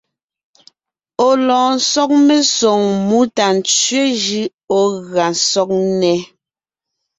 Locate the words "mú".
3.07-3.19